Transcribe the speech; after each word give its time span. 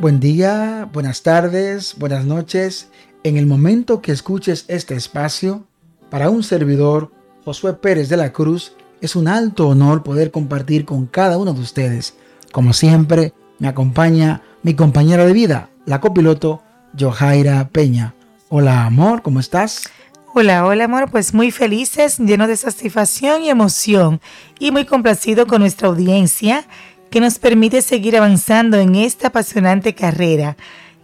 Buen 0.00 0.20
día, 0.20 0.88
buenas 0.92 1.22
tardes, 1.24 1.96
buenas 1.98 2.24
noches. 2.24 2.88
En 3.24 3.36
el 3.36 3.46
momento 3.46 4.00
que 4.00 4.12
escuches 4.12 4.64
este 4.68 4.94
espacio, 4.94 5.66
para 6.08 6.30
un 6.30 6.44
servidor, 6.44 7.10
Josué 7.44 7.72
Pérez 7.72 8.08
de 8.08 8.16
la 8.16 8.32
Cruz, 8.32 8.76
es 9.00 9.16
un 9.16 9.26
alto 9.26 9.66
honor 9.66 10.04
poder 10.04 10.30
compartir 10.30 10.84
con 10.84 11.06
cada 11.06 11.36
uno 11.36 11.52
de 11.52 11.60
ustedes. 11.60 12.14
Como 12.52 12.74
siempre, 12.74 13.32
me 13.58 13.66
acompaña 13.66 14.42
mi 14.62 14.74
compañera 14.74 15.26
de 15.26 15.32
vida, 15.32 15.68
la 15.84 16.00
copiloto 16.00 16.62
Johaira 16.96 17.68
Peña. 17.68 18.14
Hola 18.50 18.86
amor, 18.86 19.22
¿cómo 19.22 19.40
estás? 19.40 19.90
Hola, 20.32 20.64
hola 20.64 20.84
amor, 20.84 21.10
pues 21.10 21.34
muy 21.34 21.50
felices, 21.50 22.20
llenos 22.20 22.46
de 22.46 22.56
satisfacción 22.56 23.42
y 23.42 23.50
emoción 23.50 24.20
y 24.60 24.70
muy 24.70 24.84
complacido 24.84 25.48
con 25.48 25.62
nuestra 25.62 25.88
audiencia 25.88 26.66
que 27.10 27.20
nos 27.20 27.38
permite 27.38 27.82
seguir 27.82 28.16
avanzando 28.16 28.78
en 28.78 28.94
esta 28.94 29.28
apasionante 29.28 29.94
carrera. 29.94 30.56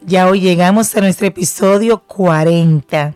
Ya 0.07 0.29
hoy 0.29 0.41
llegamos 0.41 0.95
a 0.97 1.01
nuestro 1.01 1.27
episodio 1.27 1.99
40. 2.01 3.15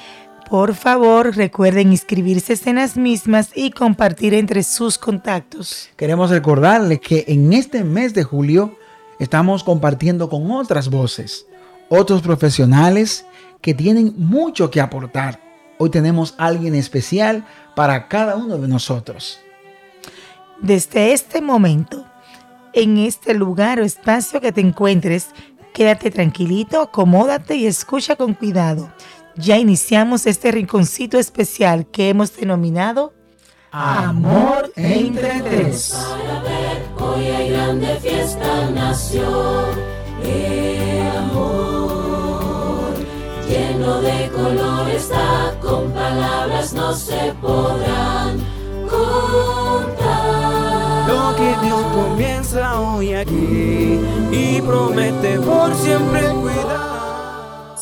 Por 0.48 0.74
favor, 0.74 1.36
recuerden 1.36 1.92
inscribirse 1.92 2.58
en 2.70 2.76
las 2.76 2.96
mismas 2.96 3.50
y 3.54 3.70
compartir 3.70 4.32
entre 4.32 4.62
sus 4.62 4.96
contactos. 4.96 5.90
Queremos 5.98 6.30
recordarles 6.30 7.00
que 7.00 7.26
en 7.28 7.52
este 7.52 7.84
mes 7.84 8.14
de 8.14 8.24
julio 8.24 8.78
estamos 9.18 9.62
compartiendo 9.62 10.30
con 10.30 10.50
otras 10.50 10.88
voces, 10.88 11.44
otros 11.90 12.22
profesionales 12.22 13.26
que 13.60 13.74
tienen 13.74 14.14
mucho 14.16 14.70
que 14.70 14.80
aportar. 14.80 15.46
Hoy 15.80 15.90
tenemos 15.90 16.34
a 16.38 16.46
alguien 16.46 16.74
especial 16.74 17.44
para 17.78 18.08
cada 18.08 18.34
uno 18.34 18.58
de 18.58 18.66
nosotros. 18.66 19.38
Desde 20.60 21.12
este 21.12 21.40
momento, 21.40 22.04
en 22.72 22.98
este 22.98 23.34
lugar 23.34 23.78
o 23.78 23.84
espacio 23.84 24.40
que 24.40 24.50
te 24.50 24.60
encuentres, 24.60 25.28
quédate 25.72 26.10
tranquilito, 26.10 26.82
acomódate 26.82 27.54
y 27.54 27.66
escucha 27.66 28.16
con 28.16 28.34
cuidado 28.34 28.90
ya 29.38 29.56
iniciamos 29.56 30.26
este 30.26 30.50
rinconcito 30.50 31.18
especial 31.18 31.86
que 31.86 32.08
hemos 32.08 32.36
denominado 32.36 33.14
Amor 33.70 34.72
entre 34.76 35.40
tres. 35.42 35.92
Para 35.92 36.40
ver, 36.40 36.86
hoy 36.98 37.26
hay 37.26 37.50
grande 37.50 38.00
fiesta 38.00 38.70
nació. 38.70 39.66
El 40.24 41.16
amor 41.18 42.07
lleno 43.78 44.00
de 44.00 44.28
color 44.30 44.90
está, 44.90 45.54
con 45.60 45.92
palabras 45.92 46.72
no 46.72 46.94
se 46.94 47.32
podrán 47.40 48.38
contar. 48.88 49.98
Lo 51.08 51.36
que 51.36 51.54
Dios 51.64 51.82
comienza 51.94 52.80
hoy 52.80 53.14
aquí 53.14 54.00
y 54.32 54.60
promete 54.62 55.38
por 55.40 55.74
siempre 55.76 56.28
cuidar. 56.30 57.76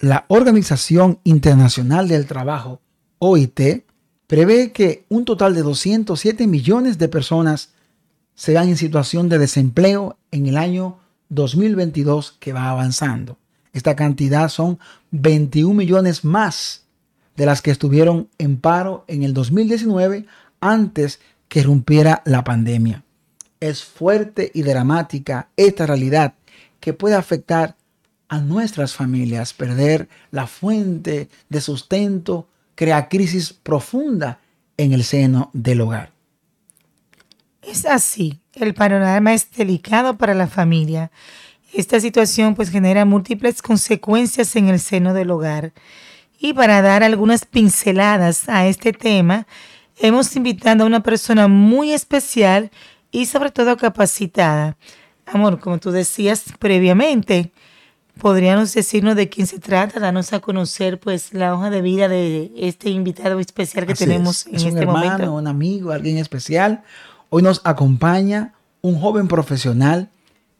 La 0.00 0.26
Organización 0.28 1.18
Internacional 1.24 2.08
del 2.08 2.26
Trabajo, 2.26 2.80
OIT, 3.18 3.84
prevé 4.26 4.72
que 4.72 5.06
un 5.08 5.24
total 5.24 5.54
de 5.54 5.62
207 5.62 6.46
millones 6.46 6.98
de 6.98 7.08
personas 7.08 7.70
serán 8.34 8.68
en 8.68 8.76
situación 8.76 9.30
de 9.30 9.38
desempleo 9.38 10.18
en 10.30 10.46
el 10.46 10.58
año 10.58 10.98
2022 11.30 12.36
que 12.38 12.52
va 12.52 12.68
avanzando. 12.68 13.38
Esta 13.74 13.94
cantidad 13.94 14.48
son 14.48 14.78
21 15.10 15.74
millones 15.74 16.24
más 16.24 16.84
de 17.36 17.44
las 17.44 17.60
que 17.60 17.72
estuvieron 17.72 18.28
en 18.38 18.56
paro 18.56 19.04
en 19.08 19.24
el 19.24 19.34
2019 19.34 20.26
antes 20.60 21.20
que 21.48 21.62
rompiera 21.62 22.22
la 22.24 22.44
pandemia. 22.44 23.02
Es 23.60 23.84
fuerte 23.84 24.50
y 24.54 24.62
dramática 24.62 25.48
esta 25.56 25.86
realidad 25.86 26.34
que 26.80 26.92
puede 26.92 27.16
afectar 27.16 27.76
a 28.28 28.38
nuestras 28.38 28.94
familias. 28.94 29.52
Perder 29.52 30.08
la 30.30 30.46
fuente 30.46 31.28
de 31.48 31.60
sustento 31.60 32.48
crea 32.76 33.08
crisis 33.08 33.52
profunda 33.52 34.38
en 34.76 34.92
el 34.92 35.02
seno 35.04 35.50
del 35.52 35.80
hogar. 35.80 36.12
Es 37.62 37.86
así, 37.86 38.40
el 38.54 38.74
panorama 38.74 39.34
es 39.34 39.50
delicado 39.50 40.16
para 40.16 40.34
la 40.34 40.46
familia. 40.46 41.10
Esta 41.74 41.98
situación 41.98 42.54
pues 42.54 42.70
genera 42.70 43.04
múltiples 43.04 43.60
consecuencias 43.60 44.54
en 44.54 44.68
el 44.68 44.78
seno 44.78 45.12
del 45.12 45.30
hogar. 45.30 45.72
Y 46.38 46.52
para 46.52 46.82
dar 46.82 47.02
algunas 47.02 47.46
pinceladas 47.46 48.48
a 48.48 48.66
este 48.66 48.92
tema, 48.92 49.46
hemos 49.98 50.36
invitado 50.36 50.84
a 50.84 50.86
una 50.86 51.02
persona 51.02 51.48
muy 51.48 51.92
especial 51.92 52.70
y 53.10 53.26
sobre 53.26 53.50
todo 53.50 53.76
capacitada. 53.76 54.76
Amor, 55.26 55.58
como 55.58 55.78
tú 55.78 55.90
decías 55.90 56.44
previamente, 56.58 57.52
¿Podríamos 58.18 58.72
decirnos 58.72 59.16
de 59.16 59.28
quién 59.28 59.48
se 59.48 59.58
trata? 59.58 59.98
Danos 59.98 60.32
a 60.32 60.38
conocer 60.38 61.00
pues 61.00 61.34
la 61.34 61.52
hoja 61.52 61.68
de 61.68 61.82
vida 61.82 62.08
de 62.08 62.52
este 62.56 62.88
invitado 62.90 63.40
especial 63.40 63.86
que 63.86 63.94
tenemos 63.94 64.46
en 64.46 64.54
es 64.54 64.62
un 64.62 64.68
este 64.68 64.80
hermano, 64.82 65.34
Un 65.34 65.48
amigo, 65.48 65.90
alguien 65.90 66.18
especial. 66.18 66.84
Hoy 67.28 67.42
nos 67.42 67.60
acompaña 67.64 68.54
un 68.82 69.00
joven 69.00 69.26
profesional 69.26 70.10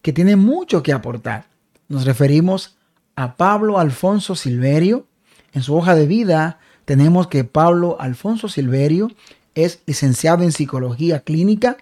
que 0.04 0.12
tiene 0.12 0.37
mucho 0.37 0.82
que 0.82 0.92
aportar. 0.92 1.47
Nos 1.88 2.04
referimos 2.04 2.76
a 3.16 3.37
Pablo 3.37 3.78
Alfonso 3.78 4.34
Silverio. 4.34 5.06
En 5.54 5.62
su 5.62 5.75
hoja 5.75 5.94
de 5.94 6.06
vida 6.06 6.59
tenemos 6.84 7.26
que 7.28 7.44
Pablo 7.44 7.97
Alfonso 7.98 8.50
Silverio 8.50 9.10
es 9.54 9.81
licenciado 9.87 10.44
en 10.44 10.53
psicología 10.53 11.20
clínica 11.20 11.78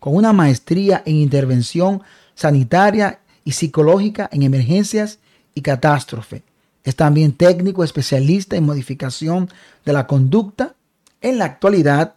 con 0.00 0.14
una 0.14 0.34
maestría 0.34 1.02
en 1.06 1.16
intervención 1.16 2.02
sanitaria 2.34 3.20
y 3.42 3.52
psicológica 3.52 4.28
en 4.32 4.42
emergencias 4.42 5.18
y 5.54 5.62
catástrofe. 5.62 6.42
Es 6.84 6.94
también 6.94 7.32
técnico 7.32 7.84
especialista 7.84 8.54
en 8.54 8.64
modificación 8.64 9.48
de 9.86 9.94
la 9.94 10.06
conducta. 10.06 10.74
En 11.22 11.38
la 11.38 11.46
actualidad 11.46 12.16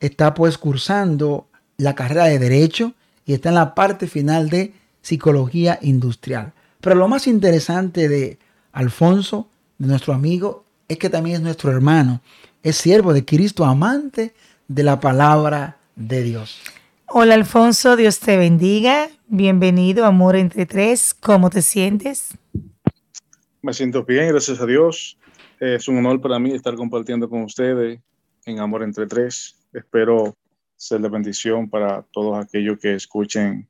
está 0.00 0.34
pues 0.34 0.58
cursando 0.58 1.46
la 1.76 1.94
carrera 1.94 2.24
de 2.24 2.40
Derecho 2.40 2.94
y 3.24 3.34
está 3.34 3.50
en 3.50 3.54
la 3.54 3.76
parte 3.76 4.08
final 4.08 4.50
de 4.50 4.74
Psicología 5.06 5.78
Industrial. 5.82 6.52
Pero 6.80 6.96
lo 6.96 7.06
más 7.06 7.28
interesante 7.28 8.08
de 8.08 8.40
Alfonso, 8.72 9.48
de 9.78 9.86
nuestro 9.86 10.12
amigo, 10.12 10.64
es 10.88 10.98
que 10.98 11.08
también 11.08 11.36
es 11.36 11.42
nuestro 11.42 11.70
hermano. 11.70 12.20
Es 12.64 12.76
siervo 12.78 13.12
de 13.12 13.24
Cristo, 13.24 13.64
amante 13.64 14.34
de 14.66 14.82
la 14.82 14.98
palabra 14.98 15.76
de 15.94 16.24
Dios. 16.24 16.60
Hola 17.06 17.34
Alfonso, 17.34 17.94
Dios 17.94 18.18
te 18.18 18.36
bendiga. 18.36 19.08
Bienvenido, 19.28 20.06
Amor 20.06 20.34
entre 20.34 20.66
Tres. 20.66 21.14
¿Cómo 21.14 21.50
te 21.50 21.62
sientes? 21.62 22.36
Me 23.62 23.72
siento 23.74 24.02
bien, 24.02 24.30
gracias 24.30 24.60
a 24.60 24.66
Dios. 24.66 25.16
Es 25.60 25.86
un 25.86 25.98
honor 25.98 26.20
para 26.20 26.40
mí 26.40 26.50
estar 26.50 26.74
compartiendo 26.74 27.30
con 27.30 27.42
ustedes 27.42 28.00
en 28.44 28.58
Amor 28.58 28.82
entre 28.82 29.06
Tres. 29.06 29.54
Espero 29.72 30.36
ser 30.74 31.00
de 31.00 31.08
bendición 31.08 31.70
para 31.70 32.02
todos 32.10 32.44
aquellos 32.44 32.80
que 32.80 32.94
escuchen 32.94 33.68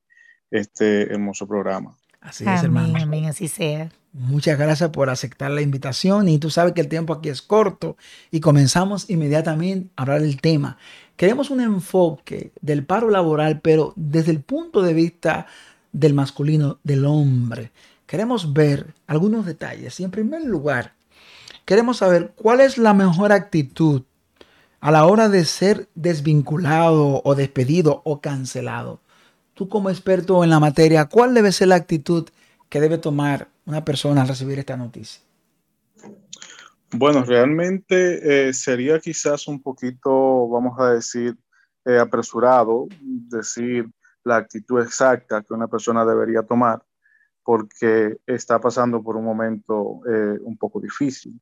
este 0.51 1.13
hermoso 1.13 1.47
programa. 1.47 1.97
Así 2.21 2.45
es, 2.49 2.63
hermano. 2.63 2.99
Amén, 3.01 3.27
así 3.27 3.47
sea. 3.47 3.91
Muchas 4.13 4.59
gracias 4.59 4.91
por 4.91 5.11
aceptar 5.11 5.51
la 5.51 5.61
invitación 5.61 6.29
y 6.29 6.39
tú 6.39 6.51
sabes 6.51 6.73
que 6.73 6.81
el 6.81 6.89
tiempo 6.89 7.13
aquí 7.13 7.29
es 7.29 7.43
corto 7.43 7.97
y 8.31 8.41
comenzamos 8.41 9.11
inmediatamente 9.11 9.91
a 9.95 10.03
hablar 10.03 10.23
del 10.23 10.41
tema. 10.41 10.79
Queremos 11.17 11.51
un 11.51 11.61
enfoque 11.61 12.51
del 12.61 12.85
paro 12.85 13.11
laboral, 13.11 13.61
pero 13.61 13.93
desde 13.95 14.33
el 14.33 14.41
punto 14.41 14.83
de 14.83 14.95
vista 14.95 15.47
del 15.93 16.15
masculino, 16.15 16.79
del 16.83 17.05
hombre. 17.05 17.73
Queremos 18.07 18.53
ver 18.53 18.95
algunos 19.07 19.47
detalles 19.47 20.01
y 20.01 20.05
en 20.05 20.11
primer 20.11 20.43
lugar, 20.43 20.95
queremos 21.65 21.99
saber 21.99 22.33
cuál 22.37 22.61
es 22.61 22.79
la 22.79 22.95
mejor 22.95 23.33
actitud 23.33 24.03
a 24.81 24.91
la 24.91 25.07
hora 25.07 25.29
de 25.29 25.45
ser 25.45 25.89
desvinculado 25.95 27.21
o 27.25 27.35
despedido 27.35 28.03
o 28.05 28.21
cancelado. 28.21 29.01
Tú 29.57 29.71
como 29.71 29.89
experto 29.89 30.45
en 30.45 30.51
la 30.51 30.61
materia, 30.61 31.07
¿cuál 31.07 31.33
debe 31.33 31.51
ser 31.51 31.69
la 31.69 31.77
actitud 31.77 32.29
que 32.69 32.79
debe 32.79 32.99
tomar 32.99 33.49
una 33.65 33.85
persona 33.85 34.21
al 34.21 34.29
recibir 34.29 34.59
esta 34.59 34.77
noticia? 34.77 35.23
Bueno, 36.93 37.25
realmente 37.25 38.49
eh, 38.49 38.53
sería 38.53 39.01
quizás 39.01 39.49
un 39.49 39.63
poquito, 39.63 40.47
vamos 40.49 40.79
a 40.79 40.91
decir, 40.91 41.37
eh, 41.87 41.99
apresurado 41.99 42.87
decir 43.01 43.91
la 44.25 44.37
actitud 44.37 44.83
exacta 44.83 45.43
que 45.43 45.55
una 45.55 45.69
persona 45.69 46.05
debería 46.05 46.43
tomar 46.43 46.83
porque 47.43 48.19
está 48.27 48.61
pasando 48.61 49.03
por 49.03 49.17
un 49.17 49.25
momento 49.25 50.01
eh, 50.07 50.39
un 50.43 50.59
poco 50.59 50.81
difícil. 50.81 51.41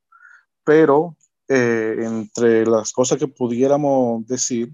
Pero 0.63 1.17
entre 1.47 2.65
las 2.65 2.91
cosas 2.91 3.19
que 3.19 3.29
pudiéramos 3.29 4.27
decir, 4.27 4.73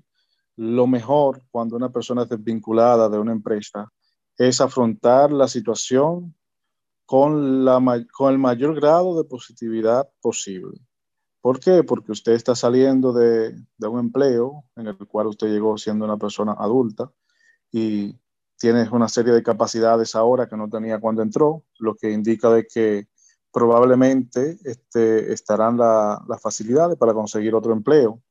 lo 0.61 0.87
mejor 0.87 1.43
cuando 1.51 1.75
una 1.75 1.91
persona 1.91 2.25
es 2.25 2.29
desvinculada 2.29 3.09
de 3.09 3.19
una 3.19 3.33
empresa 3.33 3.91
es 4.37 4.61
afrontar 4.61 5.33
la 5.33 5.49
situación 5.49 6.35
con, 7.07 7.65
la, 7.65 7.81
con 8.13 8.31
el 8.31 8.39
mayor 8.39 8.75
grado 8.75 9.17
de 9.17 9.27
positividad 9.27 10.11
posible. 10.21 10.79
¿Por 11.41 11.61
qué? 11.61 11.83
Porque 11.83 12.13
usted 12.13 12.33
está 12.33 12.55
saliendo 12.55 13.15
de, 13.15 13.53
de, 13.79 13.89
un 13.89 14.01
empleo 14.01 14.65
en 14.77 14.89
el 14.89 14.99
cual 15.09 15.29
usted 15.29 15.49
llegó 15.49 15.79
siendo 15.79 16.05
una 16.05 16.19
persona 16.19 16.53
adulta 16.53 17.11
y 17.73 18.21
tiene 18.59 18.87
una 18.91 19.09
serie 19.09 19.33
de 19.33 19.43
capacidades 19.43 20.15
ahora 20.15 20.47
que 20.47 20.59
no 20.59 20.69
tenía 20.69 21.01
cuando 21.01 21.23
entró, 21.23 21.65
lo 21.79 21.95
que 21.95 22.11
indica 22.11 22.51
de 22.51 22.67
que 22.67 23.09
probablemente 23.51 24.59
este, 24.65 25.33
estarán 25.33 25.79
las 25.79 26.43
facilidades 26.43 26.99
para 26.99 27.15
conseguir 27.15 27.55
otro 27.55 27.73
empleo. 27.73 28.23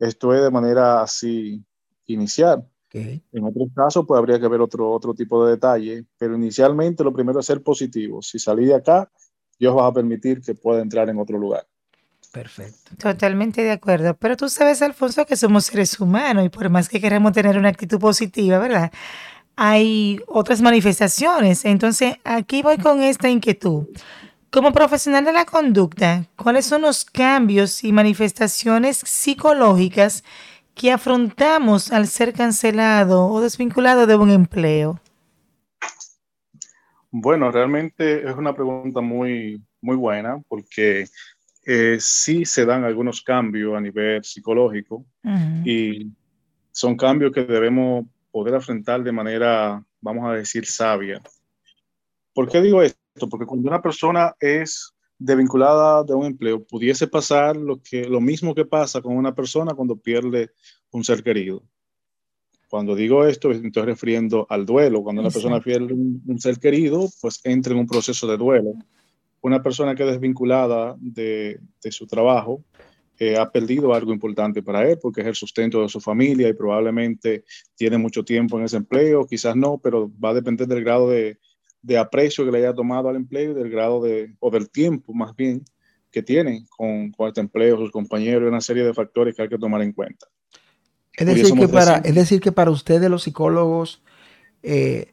Esto 0.00 0.34
es 0.34 0.42
de 0.42 0.50
manera 0.50 1.02
así 1.02 1.64
inicial. 2.08 2.66
En 2.92 3.44
otros 3.44 3.68
casos, 3.74 4.04
pues 4.06 4.18
habría 4.18 4.40
que 4.40 4.48
ver 4.48 4.60
otro, 4.60 4.90
otro 4.90 5.14
tipo 5.14 5.44
de 5.44 5.52
detalle, 5.52 6.04
pero 6.16 6.34
inicialmente 6.34 7.04
lo 7.04 7.12
primero 7.12 7.40
es 7.40 7.46
ser 7.46 7.62
positivo. 7.62 8.22
Si 8.22 8.38
salí 8.38 8.64
de 8.64 8.74
acá, 8.74 9.10
Dios 9.58 9.76
va 9.76 9.86
a 9.86 9.92
permitir 9.92 10.40
que 10.40 10.54
pueda 10.54 10.80
entrar 10.80 11.08
en 11.08 11.18
otro 11.18 11.38
lugar. 11.38 11.66
Perfecto. 12.32 12.96
Totalmente 12.98 13.62
de 13.62 13.72
acuerdo. 13.72 14.14
Pero 14.14 14.36
tú 14.36 14.48
sabes, 14.48 14.82
Alfonso, 14.82 15.26
que 15.26 15.36
somos 15.36 15.66
seres 15.66 15.98
humanos 16.00 16.44
y 16.44 16.48
por 16.48 16.68
más 16.70 16.88
que 16.88 17.00
queramos 17.00 17.32
tener 17.32 17.56
una 17.58 17.68
actitud 17.68 17.98
positiva, 17.98 18.58
¿verdad? 18.58 18.90
Hay 19.56 20.20
otras 20.26 20.60
manifestaciones. 20.60 21.64
Entonces, 21.64 22.16
aquí 22.24 22.62
voy 22.62 22.78
con 22.78 23.02
esta 23.02 23.28
inquietud. 23.28 23.86
Como 24.50 24.72
profesional 24.72 25.24
de 25.24 25.32
la 25.32 25.44
conducta, 25.44 26.26
¿cuáles 26.36 26.64
son 26.64 26.82
los 26.82 27.04
cambios 27.04 27.84
y 27.84 27.92
manifestaciones 27.92 28.98
psicológicas 28.98 30.24
que 30.78 30.92
afrontamos 30.92 31.92
al 31.92 32.06
ser 32.06 32.32
cancelado 32.32 33.26
o 33.26 33.40
desvinculado 33.40 34.06
de 34.06 34.14
un 34.14 34.30
empleo? 34.30 35.00
Bueno, 37.10 37.50
realmente 37.50 38.26
es 38.26 38.36
una 38.36 38.54
pregunta 38.54 39.00
muy, 39.00 39.60
muy 39.80 39.96
buena 39.96 40.40
porque 40.46 41.06
eh, 41.66 41.96
sí 41.98 42.44
se 42.44 42.64
dan 42.64 42.84
algunos 42.84 43.20
cambios 43.22 43.76
a 43.76 43.80
nivel 43.80 44.22
psicológico 44.22 45.04
y 45.64 46.12
son 46.70 46.96
cambios 46.96 47.32
que 47.32 47.44
debemos 47.44 48.06
poder 48.30 48.54
afrontar 48.54 49.02
de 49.02 49.10
manera, 49.12 49.82
vamos 50.00 50.30
a 50.30 50.34
decir, 50.34 50.64
sabia. 50.64 51.20
¿Por 52.32 52.48
qué 52.48 52.62
digo 52.62 52.82
esto? 52.82 53.28
Porque 53.28 53.46
cuando 53.46 53.68
una 53.68 53.82
persona 53.82 54.32
es 54.38 54.94
desvinculada 55.18 56.04
de 56.04 56.14
un 56.14 56.26
empleo, 56.26 56.64
pudiese 56.64 57.08
pasar 57.08 57.56
lo, 57.56 57.82
que, 57.82 58.04
lo 58.04 58.20
mismo 58.20 58.54
que 58.54 58.64
pasa 58.64 59.02
con 59.02 59.16
una 59.16 59.34
persona 59.34 59.74
cuando 59.74 59.96
pierde 59.96 60.50
un 60.90 61.04
ser 61.04 61.22
querido. 61.22 61.62
Cuando 62.68 62.94
digo 62.94 63.24
esto, 63.24 63.50
estoy 63.50 63.82
refiriendo 63.82 64.46
al 64.50 64.66
duelo. 64.66 65.02
Cuando 65.02 65.22
una 65.22 65.30
persona 65.30 65.60
pierde 65.60 65.94
un, 65.94 66.38
ser 66.38 66.58
querido, 66.58 67.08
pues 67.20 67.40
entra 67.44 67.72
en 67.72 67.80
un 67.80 67.86
proceso 67.86 68.26
de 68.26 68.36
duelo. 68.36 68.74
Una 69.40 69.62
persona 69.62 69.94
que 69.94 70.02
es 70.02 70.10
desvinculada 70.10 70.94
de, 70.98 71.60
de 71.82 71.92
su 71.92 72.06
trabajo 72.06 72.62
eh, 73.20 73.36
ha 73.36 73.50
perdido 73.50 73.94
algo 73.94 74.12
importante 74.12 74.62
para 74.62 74.88
él 74.88 74.98
porque 75.00 75.22
es 75.22 75.26
el 75.26 75.34
sustento 75.34 75.82
de 75.82 75.88
su 75.88 76.00
familia 76.00 76.48
y 76.48 76.52
probablemente 76.52 77.44
tiene 77.74 77.98
mucho 77.98 78.24
tiempo 78.24 78.58
en 78.58 78.66
ese 78.66 78.76
empleo, 78.76 79.26
quizás 79.26 79.56
no, 79.56 79.78
pero 79.78 80.08
va 80.22 80.30
a 80.30 80.34
depender 80.34 80.68
del 80.68 80.84
grado 80.84 81.10
de, 81.10 81.38
de 81.82 81.98
aprecio 81.98 82.44
que 82.44 82.50
le 82.50 82.58
haya 82.58 82.74
tomado 82.74 83.08
al 83.08 83.16
empleo 83.16 83.52
y 83.52 83.54
del 83.54 83.70
grado 83.70 84.02
de, 84.02 84.34
o 84.40 84.50
del 84.50 84.70
tiempo 84.70 85.12
más 85.14 85.34
bien 85.36 85.64
que 86.10 86.22
tiene 86.22 86.64
con, 86.76 87.12
con 87.12 87.28
este 87.28 87.40
empleo, 87.40 87.76
sus 87.76 87.90
compañeros, 87.90 88.44
y 88.44 88.48
una 88.48 88.60
serie 88.60 88.84
de 88.84 88.94
factores 88.94 89.34
que 89.34 89.42
hay 89.42 89.48
que 89.48 89.58
tomar 89.58 89.82
en 89.82 89.92
cuenta. 89.92 90.26
Es 91.14 91.26
decir, 91.26 91.54
que 91.54 91.68
para, 91.68 91.96
es 91.98 92.14
decir, 92.14 92.40
que 92.40 92.52
para 92.52 92.70
ustedes 92.70 93.10
los 93.10 93.24
psicólogos 93.24 94.02
eh, 94.62 95.12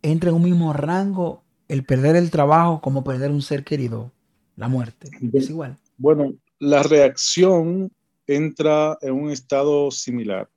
entra 0.00 0.30
en 0.30 0.36
un 0.36 0.42
mismo 0.42 0.72
rango 0.72 1.42
el 1.68 1.84
perder 1.84 2.16
el 2.16 2.30
trabajo 2.30 2.80
como 2.80 3.04
perder 3.04 3.30
un 3.30 3.42
ser 3.42 3.62
querido, 3.62 4.12
la 4.56 4.68
muerte. 4.68 5.10
Es 5.32 5.50
igual. 5.50 5.78
Bueno, 5.96 6.34
la 6.58 6.82
reacción 6.82 7.90
entra 8.26 8.98
en 9.00 9.14
un 9.14 9.30
estado 9.30 9.90
similar. 9.90 10.48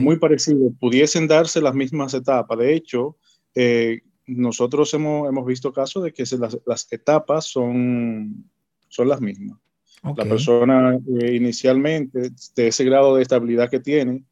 Muy 0.00 0.18
parecido. 0.18 0.70
Pudiesen 0.78 1.28
darse 1.28 1.60
las 1.60 1.74
mismas 1.74 2.14
etapas. 2.14 2.58
De 2.58 2.74
hecho, 2.74 3.16
eh, 3.54 4.00
nosotros 4.26 4.92
hemos, 4.94 5.28
hemos 5.28 5.46
visto 5.46 5.72
casos 5.72 6.04
de 6.04 6.12
que 6.12 6.24
las, 6.38 6.58
las, 6.66 6.92
etapas 6.92 7.46
son, 7.46 8.44
son 8.88 9.08
las 9.08 9.20
mismas. 9.20 9.58
La 10.16 10.24
persona 10.24 10.98
eh, 11.20 11.34
inicialmente, 11.34 12.30
de 12.56 12.66
ese 12.66 12.84
grado 12.84 13.16
de 13.16 13.22
estabilidad 13.22 13.68
que 13.68 13.80
tiene, 13.80 14.24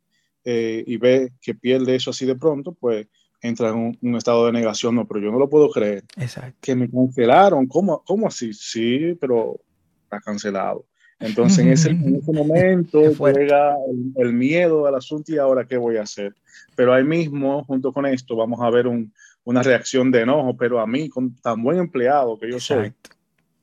eh, 0.44 0.82
y 0.87 0.96
ve 0.96 1.32
que 1.43 1.55
pierde 1.55 1.94
eso 1.94 2.11
así 2.11 2.25
de 2.25 2.37
pronto, 2.37 2.73
pues 2.73 3.06
entra 3.43 3.69
en 3.69 3.99
un, 4.00 4.17
estado 4.17 4.46
de 4.46 4.52
negación. 4.52 4.94
No, 4.94 5.06
pero 5.06 5.20
yo 5.20 5.31
no 5.31 5.38
lo 5.38 5.50
puedo 5.50 5.69
creer. 5.70 6.05
Exacto. 6.17 6.56
Que 6.62 6.75
me 6.75 6.88
cancelaron. 6.88 7.67
¿Cómo, 7.67 8.02
cómo 8.05 8.29
así? 8.29 8.52
Sí, 8.55 9.14
pero 9.20 9.61
está 10.05 10.20
cancelado. 10.20 10.87
Entonces 11.20 11.58
en 11.58 11.73
ese, 11.73 11.91
en 11.91 12.17
ese 12.17 12.32
momento 12.32 13.02
llega 13.32 13.75
el, 13.91 14.12
el, 14.17 14.32
miedo 14.32 14.87
al 14.87 14.94
asunto 14.94 15.32
y 15.32 15.38
ahora 15.38 15.67
qué 15.67 15.76
voy 15.76 15.96
a 15.96 16.02
hacer. 16.02 16.34
Pero 16.76 16.94
ahí 16.94 17.05
mismo, 17.05 17.64
junto 17.64 17.93
con 17.93 18.06
esto, 18.06 18.37
vamos 18.37 18.61
a 18.62 18.70
ver 18.70 18.87
un, 18.87 19.12
una 19.49 19.62
reacción 19.62 20.11
de 20.11 20.21
enojo, 20.21 20.55
pero 20.59 20.79
a 20.79 20.87
mí, 20.87 21.09
con 21.09 21.35
tan 21.37 21.62
buen 21.62 21.79
empleado 21.79 22.39
que 22.39 22.50
yo 22.50 22.61
soy. 22.61 22.93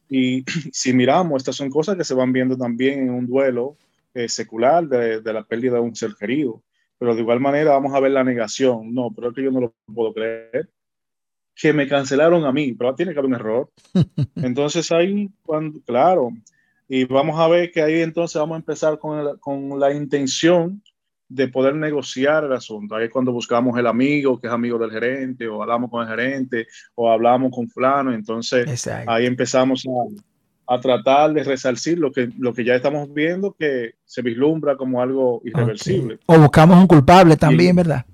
Y 0.09 0.43
si 0.71 0.93
miramos, 0.93 1.37
estas 1.37 1.55
son 1.55 1.69
cosas 1.69 1.95
que 1.95 2.03
se 2.03 2.15
van 2.15 2.33
viendo 2.33 2.57
también 2.57 3.01
en 3.01 3.11
un 3.11 3.27
duelo 3.27 3.77
eh, 4.15 4.27
secular 4.27 4.87
de, 4.87 5.21
de, 5.21 5.33
la 5.33 5.43
pérdida 5.43 5.75
de 5.75 5.81
un 5.81 5.95
ser 5.95 6.15
querido. 6.19 6.63
Pero 6.97 7.13
de 7.13 7.21
igual 7.21 7.39
manera 7.39 7.73
vamos 7.73 7.93
a 7.93 7.99
ver 7.99 8.13
la 8.13 8.23
negación. 8.23 8.95
No, 8.95 9.11
pero 9.15 9.29
es 9.29 9.35
que 9.35 9.43
yo 9.43 9.51
no 9.51 9.59
lo 9.59 9.75
puedo 9.93 10.11
creer. 10.11 10.71
Que 11.55 11.71
me 11.71 11.87
cancelaron 11.87 12.45
a 12.45 12.51
mí, 12.51 12.73
pero 12.73 12.95
tiene 12.95 13.13
que 13.13 13.19
haber 13.19 13.29
un 13.29 13.35
error. 13.35 13.69
Entonces 14.37 14.91
ahí, 14.91 15.29
cuando, 15.43 15.79
claro, 15.81 16.31
y 16.87 17.05
vamos 17.05 17.39
a 17.39 17.47
ver 17.47 17.71
que 17.71 17.83
ahí 17.83 18.01
entonces 18.01 18.39
vamos 18.39 18.55
a 18.55 18.59
empezar 18.59 18.97
con, 18.97 19.19
el, 19.19 19.39
con 19.39 19.79
la 19.79 19.93
intención 19.93 20.81
de 21.27 21.47
poder 21.47 21.75
negociar 21.75 22.43
el 22.43 22.53
asunto. 22.53 22.95
Ahí 22.95 23.05
es 23.05 23.11
cuando 23.11 23.31
buscamos 23.31 23.77
el 23.77 23.87
amigo 23.87 24.39
que 24.39 24.47
es 24.47 24.53
amigo 24.53 24.77
del 24.77 24.91
gerente, 24.91 25.47
o 25.47 25.61
hablamos 25.61 25.89
con 25.89 26.03
el 26.03 26.09
gerente, 26.09 26.67
o 26.93 27.09
hablamos 27.09 27.51
con 27.51 27.67
fulano. 27.69 28.13
Entonces 28.13 28.67
Exacto. 28.67 29.11
ahí 29.11 29.25
empezamos 29.25 29.83
a, 29.87 30.75
a, 30.75 30.79
tratar 30.79 31.33
de 31.33 31.43
resarcir 31.43 31.97
lo 31.97 32.11
que, 32.11 32.29
lo 32.37 32.53
que 32.53 32.63
ya 32.63 32.75
estamos 32.75 33.11
viendo 33.13 33.55
que 33.57 33.95
se 34.05 34.21
vislumbra 34.21 34.77
como 34.77 35.01
algo 35.01 35.41
irreversible. 35.43 36.15
Okay. 36.15 36.37
O 36.37 36.39
buscamos 36.39 36.77
un 36.77 36.87
culpable 36.87 37.35
también, 37.37 37.75
y, 37.75 37.77
¿verdad? 37.77 38.05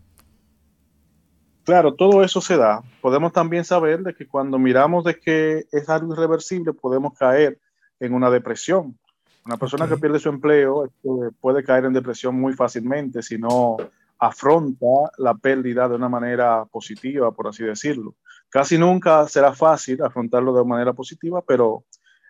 Claro, 1.64 1.94
todo 1.94 2.24
eso 2.24 2.42
se 2.42 2.58
da. 2.58 2.82
Podemos 3.02 3.34
también 3.34 3.64
saber 3.66 4.02
de 4.02 4.16
que 4.16 4.28
cuando 4.28 4.58
miramos 4.58 5.04
de 5.04 5.20
que 5.20 5.66
es 5.72 5.90
algo 5.90 6.14
irreversible, 6.14 6.74
podemos 6.74 7.14
caer 7.18 7.60
en 8.00 8.14
una 8.14 8.30
depresión. 8.30 8.98
Una 9.46 9.58
persona 9.58 9.86
okay. 9.86 9.96
que 9.96 10.02
pierde 10.02 10.20
su 10.20 10.30
empleo 10.30 10.86
este, 10.86 11.36
puede 11.40 11.64
caer 11.64 11.86
en 11.86 11.94
depresión 11.94 12.40
muy 12.40 12.54
fácilmente 12.54 13.22
si 13.22 13.38
no 13.38 13.78
afronta 14.20 14.86
la 15.18 15.34
pérdida 15.34 15.90
de 15.90 15.96
una 15.96 16.08
manera 16.08 16.66
positiva, 16.66 17.32
por 17.32 17.48
así 17.48 17.64
decirlo. 17.64 18.16
Casi 18.50 18.78
nunca 18.78 19.28
será 19.28 19.54
fácil 19.54 20.02
afrontarlo 20.04 20.54
de 20.54 20.64
manera 20.64 20.94
positiva, 20.94 21.42
pero 21.42 21.86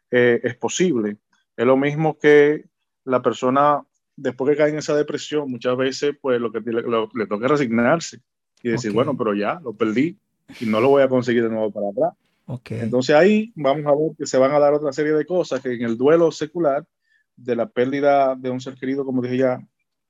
eh, 0.09 0.39
es 0.41 0.55
posible. 0.55 1.17
Es 1.57 1.65
lo 1.65 1.75
mismo 1.75 2.17
que 2.17 2.65
la 3.03 3.21
persona, 3.21 3.83
después 4.15 4.51
que 4.51 4.57
cae 4.57 4.69
en 4.69 4.77
esa 4.77 4.95
depresión, 4.95 5.51
muchas 5.51 5.75
veces 5.75 6.15
pues 6.21 6.39
lo 6.39 6.49
que 6.51 6.61
le, 6.61 6.81
lo, 6.81 7.09
le 7.13 7.27
toca 7.27 7.49
resignarse 7.49 8.21
y 8.63 8.69
decir, 8.69 8.91
okay. 8.91 8.95
bueno, 8.95 9.17
pero 9.17 9.33
ya, 9.33 9.59
lo 9.61 9.73
perdí 9.73 10.17
y 10.61 10.65
no 10.67 10.79
lo 10.79 10.89
voy 10.89 11.03
a 11.03 11.09
conseguir 11.09 11.43
de 11.43 11.49
nuevo 11.49 11.71
para 11.71 11.89
atrás. 11.89 12.13
Okay. 12.45 12.79
Entonces 12.79 13.15
ahí 13.15 13.51
vamos 13.55 13.85
a 13.85 13.95
ver 13.95 14.11
que 14.17 14.25
se 14.25 14.37
van 14.37 14.51
a 14.51 14.59
dar 14.59 14.73
otra 14.73 14.93
serie 14.93 15.13
de 15.13 15.25
cosas 15.25 15.59
que 15.61 15.73
en 15.73 15.81
el 15.81 15.97
duelo 15.97 16.31
secular 16.31 16.85
de 17.35 17.55
la 17.55 17.67
pérdida 17.67 18.35
de 18.35 18.49
un 18.49 18.61
ser 18.61 18.75
querido, 18.75 19.05
como 19.05 19.21
dije 19.21 19.37
ya, 19.37 19.59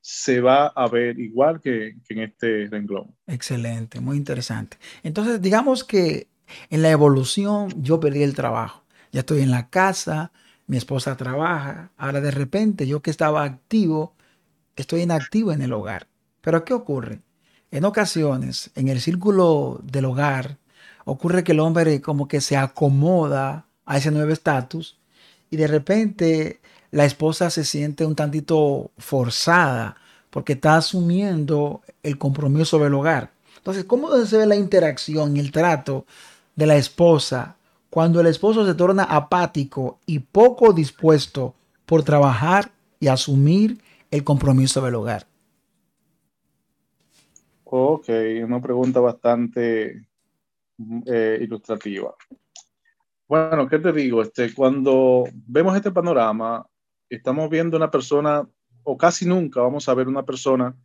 se 0.01 0.41
va 0.41 0.67
a 0.67 0.87
ver 0.87 1.19
igual 1.19 1.61
que, 1.61 1.95
en 2.09 2.19
este 2.19 2.67
renglón. 2.69 3.15
Excelente, 3.27 3.99
muy 3.99 4.17
interesante. 4.17 4.77
Entonces, 5.03 5.41
digamos 5.41 5.83
que 5.83 6.27
en 6.69 6.81
la 6.81 6.89
evolución 6.89 7.69
yo 7.81 7.99
perdí 7.99 8.23
el 8.23 8.35
trabajo. 8.35 8.83
Ya 9.11 9.21
estoy 9.21 9.41
en 9.41 9.51
la 9.51 9.69
casa, 9.69 10.31
mi 10.67 10.77
esposa 10.77 11.17
trabaja, 11.17 11.91
ahora 11.97 12.21
de 12.21 12.31
repente 12.31 12.87
yo 12.87 13.01
que 13.01 13.11
estaba 13.11 13.43
activo, 13.43 14.15
estoy 14.75 15.01
inactivo 15.01 15.51
en 15.51 15.61
el 15.61 15.73
hogar. 15.73 16.07
Pero 16.41 16.65
¿qué 16.65 16.73
ocurre? 16.73 17.21
en 17.71 17.85
ocasiones, 17.85 18.69
en 18.75 18.89
el 18.89 18.99
círculo 18.99 19.79
del 19.83 20.05
hogar, 20.05 20.57
ocurre 21.05 21.43
que 21.43 21.53
el 21.53 21.61
hombre 21.61 22.01
como 22.01 22.27
que 22.27 22.41
se 22.41 22.57
acomoda 22.57 23.65
a 23.85 23.97
ese 23.97 24.11
nuevo 24.11 24.31
estatus 24.31 24.99
y 25.49 25.55
de 25.55 25.67
repente 25.67 26.59
la 26.91 27.05
esposa 27.05 27.49
se 27.49 27.63
siente 27.63 28.05
un 28.05 28.15
tantito 28.15 28.91
forzada 28.97 29.97
porque 30.29 30.53
está 30.53 30.77
asumiendo 30.77 31.81
el 32.03 32.17
compromiso 32.17 32.79
del 32.79 32.93
hogar. 32.93 33.31
Entonces, 33.57 33.85
¿cómo 33.85 34.15
se 34.25 34.37
ve 34.37 34.45
la 34.45 34.55
interacción 34.55 35.35
y 35.35 35.39
el 35.39 35.51
trato 35.51 36.05
de 36.55 36.65
la 36.65 36.75
esposa 36.75 37.55
cuando 37.89 38.21
el 38.21 38.27
esposo 38.27 38.65
se 38.65 38.73
torna 38.73 39.03
apático 39.03 39.99
y 40.05 40.19
poco 40.19 40.73
dispuesto 40.73 41.53
por 41.85 42.03
trabajar 42.03 42.71
y 42.99 43.07
asumir 43.07 43.81
el 44.09 44.23
compromiso 44.23 44.81
del 44.81 44.95
hogar? 44.95 45.27
Ok, 47.65 48.09
una 48.43 48.61
pregunta 48.61 48.99
bastante 48.99 50.07
eh, 51.05 51.39
ilustrativa. 51.41 52.13
Bueno, 53.27 53.67
¿qué 53.67 53.79
te 53.79 53.93
digo? 53.93 54.21
Este, 54.21 54.53
cuando 54.53 55.23
vemos 55.47 55.75
este 55.75 55.91
panorama, 55.91 56.65
estamos 57.15 57.49
viendo 57.49 57.77
una 57.77 57.91
persona, 57.91 58.47
o 58.83 58.97
casi 58.97 59.25
nunca 59.25 59.61
vamos 59.61 59.87
a 59.87 59.93
ver 59.93 60.07
una 60.07 60.23
persona 60.23 60.75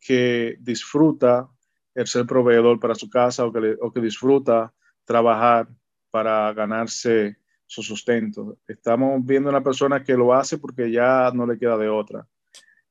que 0.00 0.56
disfruta 0.60 1.48
el 1.94 2.06
ser 2.06 2.26
proveedor 2.26 2.80
para 2.80 2.94
su 2.94 3.08
casa 3.08 3.46
o 3.46 3.52
que, 3.52 3.76
o 3.80 3.92
que 3.92 4.00
disfruta 4.00 4.72
trabajar 5.04 5.68
para 6.10 6.52
ganarse 6.52 7.36
su 7.66 7.82
sustento. 7.82 8.58
Estamos 8.66 9.24
viendo 9.24 9.48
una 9.48 9.62
persona 9.62 10.02
que 10.02 10.14
lo 10.14 10.34
hace 10.34 10.58
porque 10.58 10.90
ya 10.90 11.30
no 11.32 11.46
le 11.46 11.58
queda 11.58 11.76
de 11.78 11.88
otra. 11.88 12.26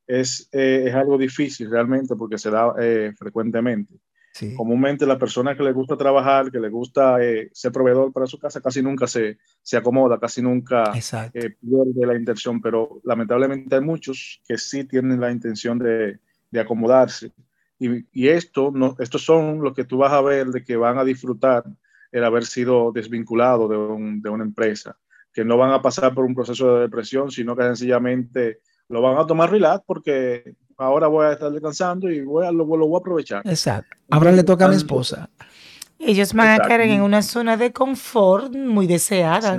Es, 0.07 0.49
eh, 0.51 0.85
es 0.87 0.95
algo 0.95 1.17
difícil 1.17 1.69
realmente 1.69 2.15
porque 2.15 2.37
se 2.37 2.49
da 2.49 2.73
eh, 2.79 3.13
frecuentemente. 3.17 3.95
Comúnmente 4.55 5.05
la 5.05 5.17
persona 5.17 5.55
que 5.55 5.63
le 5.63 5.73
gusta 5.73 5.97
trabajar, 5.97 6.51
que 6.51 6.59
le 6.59 6.69
gusta 6.69 7.21
eh, 7.21 7.49
ser 7.53 7.71
proveedor 7.71 8.13
para 8.13 8.27
su 8.27 8.39
casa, 8.39 8.61
casi 8.61 8.81
nunca 8.81 9.05
se, 9.05 9.37
se 9.61 9.77
acomoda, 9.77 10.19
casi 10.19 10.41
nunca 10.41 10.91
pierde 10.93 12.05
la 12.07 12.15
intención, 12.15 12.61
pero 12.61 13.01
lamentablemente 13.03 13.75
hay 13.75 13.81
muchos 13.81 14.41
que 14.47 14.57
sí 14.57 14.85
tienen 14.85 15.19
la 15.19 15.31
intención 15.31 15.77
de, 15.79 16.19
de 16.49 16.59
acomodarse. 16.59 17.31
Y, 17.77 18.05
y, 18.13 18.29
esto, 18.29 18.71
no, 18.73 18.95
estos 18.99 19.23
son 19.23 19.61
lo 19.61 19.73
que 19.73 19.83
tú 19.83 19.97
vas 19.97 20.13
a 20.13 20.21
ver 20.21 20.47
de 20.47 20.63
que 20.63 20.77
van 20.77 20.97
a 20.97 21.03
disfrutar 21.03 21.65
el 22.11 22.23
haber 22.23 22.45
sido 22.45 22.91
desvinculado 22.91 23.67
de, 23.67 23.77
un, 23.77 24.21
de 24.21 24.29
una 24.29 24.43
empresa, 24.43 24.97
que 25.33 25.43
no 25.43 25.57
van 25.57 25.71
a 25.71 25.81
pasar 25.81 26.13
por 26.13 26.25
un 26.25 26.35
proceso 26.35 26.75
de 26.75 26.81
depresión, 26.81 27.31
sino 27.31 27.55
que 27.55 27.63
sencillamente 27.63 28.59
lo 28.87 29.01
van 29.01 29.17
a 29.17 29.25
tomar 29.25 29.49
relax 29.49 29.83
porque 29.85 30.55
ahora 30.81 31.07
voy 31.07 31.25
a 31.25 31.33
estar 31.33 31.51
descansando 31.51 32.09
y 32.09 32.21
voy 32.21 32.45
a, 32.45 32.51
lo, 32.51 32.65
lo 32.65 32.87
voy 32.87 32.95
a 32.95 32.99
aprovechar. 32.99 33.41
Exacto. 33.45 33.95
Ahora 34.09 34.31
le 34.31 34.43
toca 34.43 34.65
a 34.65 34.69
mi 34.69 34.75
esposa. 34.75 35.29
Ellos 35.99 36.33
van 36.33 36.59
a 36.59 36.63
caer 36.63 36.81
en 36.81 37.01
una 37.01 37.21
zona 37.21 37.57
de 37.57 37.71
confort 37.71 38.55
muy 38.55 38.87
deseada. 38.87 39.55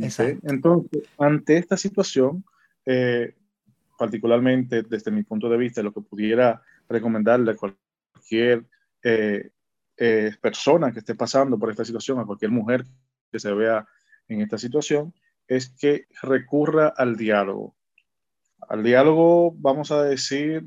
Exactamente. 0.00 0.38
Entonces, 0.44 1.02
ante 1.18 1.58
esta 1.58 1.76
situación, 1.76 2.42
eh, 2.86 3.34
particularmente 3.98 4.82
desde 4.82 5.10
mi 5.10 5.22
punto 5.22 5.48
de 5.48 5.58
vista, 5.58 5.82
lo 5.82 5.92
que 5.92 6.00
pudiera 6.00 6.62
recomendarle 6.88 7.52
a 7.52 7.56
cualquier 7.56 8.64
eh, 9.02 9.50
eh, 9.98 10.32
persona 10.40 10.90
que 10.90 11.00
esté 11.00 11.14
pasando 11.14 11.58
por 11.58 11.70
esta 11.70 11.84
situación, 11.84 12.18
a 12.18 12.24
cualquier 12.24 12.50
mujer 12.50 12.84
que 13.30 13.38
se 13.38 13.52
vea 13.52 13.86
en 14.28 14.40
esta 14.40 14.56
situación, 14.56 15.12
es 15.46 15.68
que 15.68 16.06
recurra 16.22 16.88
al 16.88 17.16
diálogo. 17.16 17.74
Al 18.68 18.82
diálogo, 18.82 19.54
vamos 19.56 19.90
a 19.90 20.02
decir, 20.02 20.64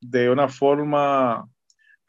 de 0.00 0.30
una 0.30 0.48
forma 0.48 1.48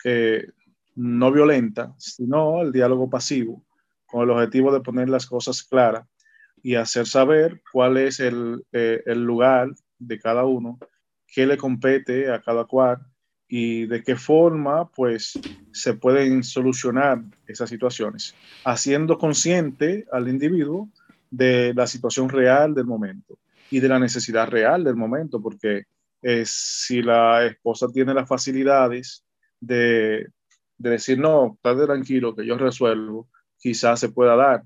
eh, 0.03 0.47
no 0.95 1.31
violenta, 1.31 1.93
sino 1.97 2.61
el 2.61 2.71
diálogo 2.71 3.09
pasivo, 3.09 3.63
con 4.05 4.23
el 4.23 4.29
objetivo 4.29 4.73
de 4.73 4.81
poner 4.81 5.09
las 5.09 5.25
cosas 5.25 5.63
claras 5.63 6.07
y 6.61 6.75
hacer 6.75 7.05
saber 7.05 7.61
cuál 7.71 7.97
es 7.97 8.19
el, 8.19 8.63
eh, 8.71 9.01
el 9.05 9.23
lugar 9.23 9.69
de 9.99 10.19
cada 10.19 10.45
uno, 10.45 10.79
qué 11.27 11.45
le 11.45 11.57
compete 11.57 12.31
a 12.31 12.41
cada 12.41 12.65
cual 12.65 12.99
y 13.47 13.85
de 13.85 14.03
qué 14.03 14.15
forma 14.15 14.89
pues 14.89 15.39
se 15.71 15.93
pueden 15.93 16.43
solucionar 16.43 17.21
esas 17.47 17.69
situaciones, 17.69 18.35
haciendo 18.63 19.17
consciente 19.17 20.05
al 20.11 20.27
individuo 20.27 20.89
de 21.29 21.73
la 21.73 21.85
situación 21.87 22.29
real 22.29 22.73
del 22.73 22.85
momento 22.85 23.37
y 23.69 23.79
de 23.79 23.87
la 23.87 23.99
necesidad 23.99 24.47
real 24.47 24.83
del 24.83 24.95
momento, 24.95 25.41
porque 25.41 25.83
eh, 26.21 26.43
si 26.45 27.01
la 27.01 27.45
esposa 27.45 27.87
tiene 27.93 28.13
las 28.13 28.27
facilidades 28.27 29.25
de, 29.59 30.27
de 30.77 30.89
decir, 30.89 31.19
no, 31.19 31.53
estate 31.55 31.85
tranquilo, 31.85 32.35
que 32.35 32.45
yo 32.45 32.57
resuelvo, 32.57 33.29
quizás 33.57 33.99
se 33.99 34.09
pueda 34.09 34.35
dar. 34.35 34.63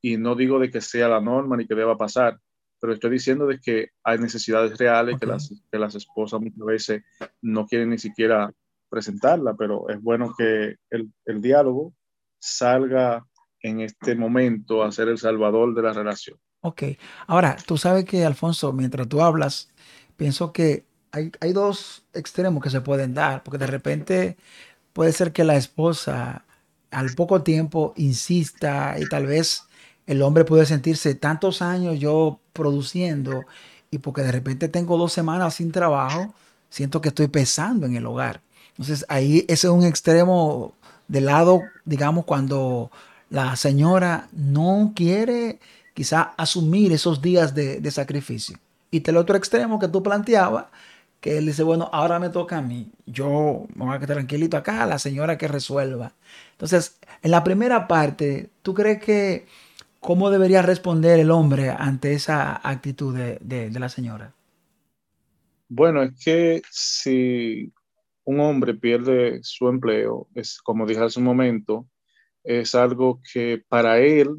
Y 0.00 0.16
no 0.16 0.34
digo 0.34 0.58
de 0.58 0.70
que 0.70 0.80
sea 0.80 1.08
la 1.08 1.20
norma 1.20 1.56
ni 1.56 1.66
que 1.66 1.74
deba 1.74 1.96
pasar, 1.96 2.38
pero 2.80 2.92
estoy 2.92 3.10
diciendo 3.10 3.46
de 3.46 3.58
que 3.58 3.90
hay 4.04 4.18
necesidades 4.18 4.78
reales 4.78 5.18
que, 5.18 5.26
las, 5.26 5.52
que 5.70 5.78
las 5.78 5.94
esposas 5.94 6.40
muchas 6.40 6.64
veces 6.64 7.02
no 7.42 7.66
quieren 7.66 7.90
ni 7.90 7.98
siquiera 7.98 8.52
presentarla, 8.88 9.54
pero 9.54 9.88
es 9.88 10.00
bueno 10.00 10.32
que 10.36 10.76
el, 10.90 11.12
el 11.24 11.42
diálogo 11.42 11.94
salga 12.38 13.26
en 13.60 13.80
este 13.80 14.14
momento 14.14 14.82
a 14.82 14.92
ser 14.92 15.08
el 15.08 15.18
salvador 15.18 15.74
de 15.74 15.82
la 15.82 15.92
relación. 15.92 16.38
Ok, 16.68 16.82
ahora 17.26 17.56
tú 17.66 17.78
sabes 17.78 18.04
que 18.04 18.24
Alfonso, 18.24 18.72
mientras 18.72 19.08
tú 19.08 19.22
hablas, 19.22 19.70
pienso 20.16 20.52
que 20.52 20.84
hay, 21.12 21.32
hay 21.40 21.52
dos 21.54 22.02
extremos 22.12 22.62
que 22.62 22.70
se 22.70 22.82
pueden 22.82 23.14
dar, 23.14 23.42
porque 23.42 23.58
de 23.58 23.66
repente 23.66 24.36
puede 24.92 25.12
ser 25.12 25.32
que 25.32 25.44
la 25.44 25.56
esposa 25.56 26.44
al 26.90 27.14
poco 27.14 27.42
tiempo 27.42 27.94
insista 27.96 28.96
y 28.98 29.08
tal 29.08 29.26
vez 29.26 29.64
el 30.06 30.22
hombre 30.22 30.44
puede 30.44 30.66
sentirse 30.66 31.14
tantos 31.14 31.62
años 31.62 31.98
yo 31.98 32.40
produciendo 32.52 33.44
y 33.90 33.98
porque 33.98 34.22
de 34.22 34.32
repente 34.32 34.68
tengo 34.68 34.98
dos 34.98 35.12
semanas 35.12 35.54
sin 35.54 35.72
trabajo, 35.72 36.34
siento 36.68 37.00
que 37.00 37.08
estoy 37.08 37.28
pesando 37.28 37.86
en 37.86 37.96
el 37.96 38.06
hogar. 38.06 38.42
Entonces 38.70 39.06
ahí 39.08 39.44
ese 39.48 39.68
es 39.68 39.72
un 39.72 39.84
extremo 39.84 40.74
del 41.08 41.26
lado, 41.26 41.62
digamos, 41.84 42.24
cuando 42.26 42.90
la 43.30 43.56
señora 43.56 44.28
no 44.32 44.92
quiere 44.94 45.60
quizá 45.98 46.34
asumir 46.36 46.92
esos 46.92 47.20
días 47.20 47.56
de, 47.56 47.90
sacrificio. 47.90 48.56
Y 48.92 49.02
el 49.10 49.16
otro 49.16 49.36
extremo 49.36 49.80
que 49.80 49.88
tú 49.88 50.00
planteabas, 50.00 50.66
que 51.20 51.38
él 51.38 51.46
dice, 51.46 51.64
bueno, 51.64 51.90
ahora 51.92 52.20
me 52.20 52.28
toca 52.28 52.58
a 52.58 52.62
mí, 52.62 52.92
yo 53.04 53.66
me 53.74 53.84
voy 53.84 53.96
a 53.96 53.98
quedar 53.98 54.18
tranquilito 54.18 54.56
acá, 54.56 54.86
la 54.86 55.00
señora 55.00 55.36
que 55.36 55.48
resuelva. 55.48 56.12
Entonces, 56.52 56.98
en 57.20 57.32
la 57.32 57.42
primera 57.42 57.88
parte, 57.88 58.48
¿tú 58.62 58.74
crees 58.74 59.02
que 59.02 59.46
¿Cómo 60.00 60.30
debería 60.30 60.62
responder 60.62 61.18
el 61.18 61.30
hombre 61.30 61.70
ante 61.70 62.12
esa 62.12 62.60
actitud 62.62 63.16
de, 63.16 63.70
la 63.72 63.88
señora? 63.88 64.32
Bueno, 65.68 66.02
es 66.02 66.24
que 66.24 66.62
si 66.70 67.72
un 68.24 68.40
hombre 68.40 68.74
pierde 68.74 69.40
su 69.42 69.68
empleo, 69.68 70.28
es 70.34 70.62
como 70.62 70.86
dije 70.86 71.00
hace 71.00 71.18
un 71.18 71.24
momento, 71.24 71.86
es 72.44 72.74
algo 72.76 73.20
que 73.32 73.62
para 73.68 73.98
él 73.98 74.36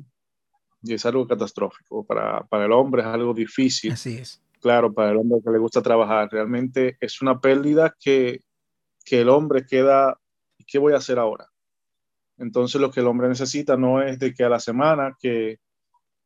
y 0.82 0.94
es 0.94 1.06
algo 1.06 1.28
catastrófico. 1.28 2.06
Para, 2.06 2.44
para 2.46 2.66
el 2.66 2.72
hombre 2.72 3.02
es 3.02 3.08
algo 3.08 3.34
difícil. 3.34 3.92
Así 3.92 4.18
es. 4.18 4.42
Claro, 4.62 4.94
para 4.94 5.12
el 5.12 5.18
hombre 5.18 5.40
que 5.44 5.52
le 5.52 5.58
gusta 5.58 5.82
trabajar, 5.82 6.30
realmente 6.32 6.98
es 7.00 7.22
una 7.22 7.40
pérdida 7.40 7.96
que, 8.00 8.42
que 9.06 9.22
el 9.22 9.30
hombre 9.30 9.66
queda, 9.66 10.20
¿qué 10.68 10.80
voy 10.80 10.94
a 10.94 10.98
hacer 10.98 11.18
ahora? 11.18 11.48
Entonces 12.38 12.80
lo 12.80 12.92
que 12.92 13.00
el 13.00 13.08
hombre 13.08 13.28
necesita 13.30 13.78
no 13.78 14.02
es 14.02 14.20
de 14.20 14.34
que 14.34 14.44
a 14.44 14.50
la 14.50 14.60
semana 14.60 15.16
que, 15.20 15.60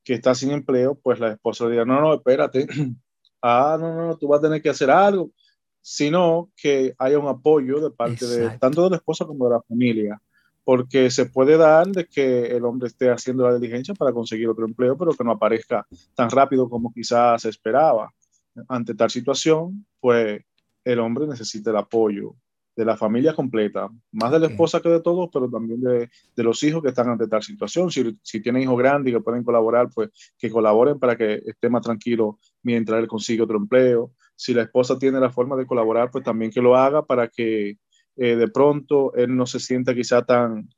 que 0.04 0.14
está 0.14 0.36
sin 0.36 0.52
empleo, 0.52 0.96
pues 0.96 1.20
la 1.20 1.32
esposa 1.32 1.68
diga, 1.68 1.86
no, 1.86 2.02
no, 2.02 2.14
espérate, 2.16 2.68
ah, 3.42 3.78
no, 3.80 3.96
no, 3.96 4.18
tú 4.18 4.28
vas 4.28 4.40
a 4.40 4.44
tener 4.44 4.62
que 4.62 4.70
hacer 4.70 4.90
algo, 4.90 5.32
sino 5.82 6.52
que 6.56 6.96
haya 6.98 7.20
un 7.20 7.28
apoyo 7.28 7.80
de 7.82 7.92
parte 7.92 8.26
de 8.26 8.58
tanto 8.58 8.84
de 8.84 8.92
la 8.92 8.96
esposa 8.98 9.26
como 9.26 9.46
de 9.46 9.56
la 9.56 9.62
familia, 9.62 10.22
porque 10.64 11.12
se 11.12 11.26
puede 11.26 11.58
dar 11.58 11.88
de 11.88 12.06
que 12.06 12.46
el 12.48 12.64
hombre 12.66 12.88
esté 12.88 13.10
haciendo 13.10 13.44
la 13.44 13.56
diligencia 13.56 13.94
para 13.94 14.14
conseguir 14.14 14.48
otro 14.48 14.66
empleo, 14.66 14.98
pero 14.98 15.14
que 15.14 15.24
no 15.24 15.32
aparezca 15.32 15.86
tan 16.16 16.30
rápido 16.30 16.70
como 16.70 16.94
quizás 16.94 17.42
se 17.42 17.50
esperaba. 17.50 18.14
Ante 18.68 18.96
tal 18.96 19.10
situación, 19.10 19.86
pues 20.00 20.42
el 20.84 21.00
hombre 21.00 21.28
necesita 21.28 21.72
el 21.72 21.78
apoyo 21.78 22.36
de 22.76 22.86
la 22.86 22.98
familia 22.98 23.36
completa, 23.36 23.88
más 24.12 24.32
de 24.32 24.40
la 24.40 24.48
esposa 24.48 24.82
que 24.82 24.90
de 24.90 25.02
todos, 25.02 25.30
pero 25.32 25.48
también 25.50 25.80
de, 25.82 26.10
de, 26.36 26.44
los 26.44 26.64
hijos 26.64 26.82
que 26.82 26.90
están 26.90 27.10
ante 27.10 27.28
tal 27.28 27.44
situación. 27.44 27.92
Si, 27.92 28.18
si 28.24 28.42
tienen 28.42 28.64
hijos 28.64 28.78
grandes 28.78 29.12
y 29.12 29.16
que 29.16 29.22
pueden 29.22 29.44
colaborar, 29.44 29.90
pues 29.94 30.10
que 30.40 30.50
colaboren 30.50 30.98
para 30.98 31.16
que 31.16 31.42
esté 31.46 31.70
más 31.70 31.84
tranquilo 31.84 32.40
mientras 32.64 33.00
él 33.00 33.08
consigue 33.08 33.44
otro 33.44 33.58
empleo. 33.58 34.12
Si 34.36 34.54
la 34.54 34.64
esposa 34.64 34.98
tiene 34.98 35.20
la 35.20 35.30
forma 35.30 35.56
de 35.56 35.68
colaborar, 35.68 36.10
pues 36.10 36.24
también 36.24 36.52
que 36.52 36.62
lo 36.62 36.76
haga 36.76 37.06
para 37.06 37.28
que 37.28 37.78
eh, 38.16 38.36
de 38.36 38.48
pronto 38.48 39.14
él 39.16 39.36
no 39.36 39.46
se 39.46 39.60
sienta 39.60 39.94
quizá 39.94 40.24
tan, 40.24 40.70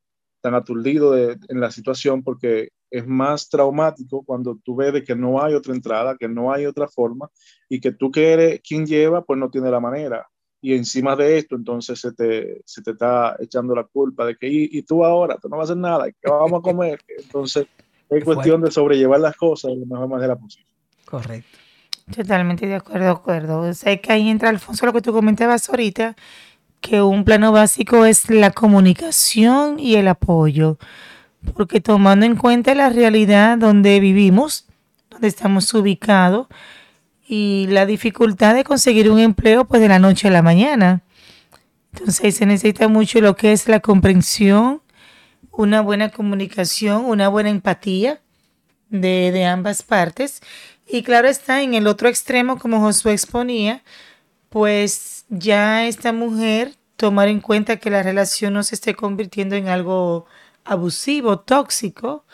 tan 0.41 0.55
aturdido 0.55 1.11
de, 1.11 1.37
en 1.49 1.59
la 1.59 1.71
situación, 1.71 2.23
porque 2.23 2.69
es 2.91 3.05
más 3.07 3.49
traumático 3.49 4.23
cuando 4.23 4.57
tú 4.63 4.75
ves 4.75 4.93
de 4.93 5.03
que 5.03 5.15
no 5.15 5.43
hay 5.43 5.53
otra 5.53 5.73
entrada, 5.73 6.17
que 6.17 6.27
no 6.27 6.53
hay 6.53 6.65
otra 6.65 6.87
forma 6.87 7.29
y 7.67 7.79
que 7.79 7.91
tú 7.91 8.11
que 8.11 8.31
eres 8.33 8.61
quien 8.61 8.85
lleva, 8.85 9.23
pues 9.23 9.39
no 9.39 9.49
tiene 9.49 9.69
la 9.69 9.79
manera 9.79 10.27
y 10.65 10.73
encima 10.73 11.15
de 11.15 11.37
esto, 11.37 11.55
entonces 11.55 11.99
se 11.99 12.11
te, 12.13 12.63
se 12.65 12.81
te 12.81 12.89
está 12.89 13.35
echando 13.39 13.75
la 13.75 13.83
culpa 13.83 14.25
de 14.25 14.35
que, 14.35 14.47
y, 14.49 14.81
tú 14.81 15.05
ahora, 15.05 15.37
tú 15.37 15.47
no 15.47 15.57
vas 15.57 15.69
a 15.69 15.73
hacer 15.73 15.77
nada, 15.79 16.07
¿qué 16.09 16.27
vamos 16.27 16.57
a 16.59 16.63
comer? 16.63 16.99
Entonces, 17.19 17.67
es 18.09 18.23
cuestión 18.23 18.61
de 18.61 18.71
sobrellevar 18.71 19.19
las 19.19 19.35
cosas 19.35 19.73
de 19.73 19.77
la 19.77 19.85
mejor 19.85 20.07
manera 20.07 20.35
posible. 20.35 20.67
Correcto. 21.05 21.59
Totalmente 22.15 22.65
de 22.65 22.73
acuerdo, 22.73 23.03
de 23.03 23.11
acuerdo. 23.11 23.59
O 23.59 23.73
sea, 23.75 23.95
que 23.97 24.11
ahí 24.11 24.27
entra, 24.27 24.49
Alfonso, 24.49 24.87
lo 24.87 24.93
que 24.93 25.03
tú 25.03 25.13
comentabas 25.13 25.69
ahorita, 25.69 26.15
que 26.85 27.01
un 27.01 27.23
plano 27.23 27.51
básico 27.51 28.05
es 28.05 28.29
la 28.29 28.51
comunicación 28.51 29.79
y 29.79 29.95
el 29.95 30.07
apoyo. 30.07 30.77
Porque 31.55 31.81
tomando 31.81 32.27
en 32.27 32.35
cuenta 32.35 32.75
la 32.75 32.89
realidad 32.89 33.57
donde 33.57 33.99
vivimos, 33.99 34.67
donde 35.09 35.27
estamos 35.27 35.73
ubicados, 35.73 36.45
y 37.27 37.65
la 37.69 37.87
dificultad 37.87 38.53
de 38.53 38.63
conseguir 38.63 39.09
un 39.09 39.17
empleo 39.17 39.65
pues 39.65 39.81
de 39.81 39.87
la 39.87 39.97
noche 39.97 40.27
a 40.27 40.31
la 40.31 40.43
mañana. 40.43 41.01
Entonces 41.91 42.35
se 42.35 42.45
necesita 42.45 42.87
mucho 42.87 43.19
lo 43.19 43.35
que 43.35 43.51
es 43.51 43.67
la 43.67 43.79
comprensión, 43.79 44.83
una 45.51 45.81
buena 45.81 46.09
comunicación, 46.09 47.05
una 47.05 47.29
buena 47.29 47.49
empatía 47.49 48.21
de, 48.91 49.31
de 49.31 49.45
ambas 49.45 49.81
partes. 49.81 50.41
Y 50.87 51.01
claro 51.01 51.27
está, 51.27 51.63
en 51.63 51.73
el 51.73 51.87
otro 51.87 52.09
extremo, 52.09 52.59
como 52.59 52.79
Josué 52.79 53.13
exponía, 53.13 53.81
pues 54.49 55.14
ya 55.29 55.87
esta 55.87 56.13
mujer 56.13 56.73
tomar 56.97 57.27
en 57.27 57.41
cuenta 57.41 57.77
que 57.77 57.89
la 57.89 58.03
relación 58.03 58.53
no 58.53 58.63
se 58.63 58.75
esté 58.75 58.95
convirtiendo 58.95 59.55
en 59.55 59.67
algo 59.67 60.25
abusivo, 60.63 61.39
tóxico, 61.39 62.25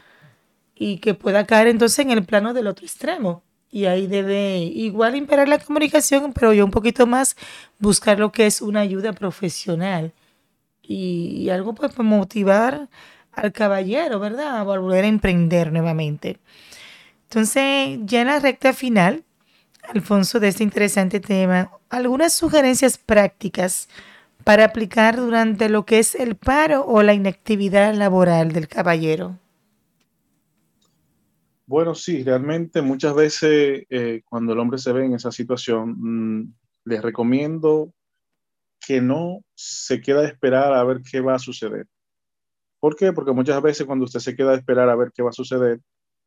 y 0.76 0.98
que 1.00 1.14
pueda 1.14 1.46
caer 1.46 1.68
entonces 1.68 2.00
en 2.00 2.12
el 2.12 2.26
plano 2.26 2.54
del 2.54 2.68
otro 2.68 2.86
extremo 2.86 3.44
y 3.72 3.86
ahí 3.86 4.06
debe 4.06 4.58
igual 4.58 5.16
imperar 5.16 5.48
la 5.48 5.58
comunicación, 5.58 6.34
pero 6.34 6.54
yo 6.54 6.66
un 6.66 6.72
poquito 6.72 7.08
más 7.08 7.38
buscar 7.80 8.20
lo 8.20 8.32
que 8.32 8.46
es 8.46 8.62
una 8.62 8.82
ayuda 8.82 9.14
profesional 9.14 10.14
y, 10.82 11.50
algo 11.50 11.74
pues 11.74 11.94
para 11.94 12.04
motivar 12.04 12.90
al 13.32 13.54
caballero, 13.54 14.20
¿verdad? 14.20 14.60
A 14.60 14.64
volver 14.64 15.06
a 15.06 15.08
emprender 15.08 15.72
nuevamente. 15.72 16.40
Entonces, 17.24 18.00
ya 18.04 18.22
en 18.22 18.28
la 18.28 18.40
recta 18.40 18.74
final, 18.74 19.24
Alfonso, 19.84 20.40
de 20.42 20.50
este 20.50 20.64
interesante 20.64 21.22
tema, 21.22 21.72
algunas 21.92 22.34
sugerencias 22.34 22.98
prácticas 22.98 23.90
para 24.44 24.66
aplicar 24.66 25.18
durante 25.18 25.70
lo 25.70 25.86
que 25.86 26.00
es 26.00 26.16
el 26.16 26.36
paro 26.36 26.86
o 26.86 27.04
la 27.04 27.14
inactividad 27.14 27.94
laboral 27.94 28.54
del 28.54 28.68
caballero. 28.68 29.38
Bueno, 31.68 31.94
sí, 31.94 32.24
realmente 32.24 32.82
muchas 32.82 33.14
veces 33.14 33.86
eh, 33.90 34.22
cuando 34.26 34.54
el 34.54 34.60
hombre 34.60 34.78
se 34.78 34.92
ve 34.92 35.06
en 35.06 35.14
esa 35.14 35.32
situación, 35.32 35.96
mm, 36.00 36.54
les 36.86 37.02
recomiendo 37.02 37.94
que 38.86 39.00
no 39.00 39.42
se 39.54 40.02
queda 40.02 40.22
a 40.22 40.28
esperar 40.28 40.74
a 40.74 40.84
ver 40.84 41.02
qué 41.10 41.22
va 41.22 41.36
a 41.36 41.40
suceder. 41.40 41.88
¿Por 42.80 42.96
qué? 42.96 43.14
Porque 43.14 43.32
muchas 43.32 43.62
veces 43.62 43.86
cuando 43.86 44.06
usted 44.06 44.20
se 44.20 44.36
queda 44.36 44.52
a 44.52 44.56
esperar 44.56 44.90
a 44.90 44.96
ver 44.96 45.12
qué 45.14 45.22
va 45.22 45.30
a 45.30 45.34
suceder, 45.34 45.80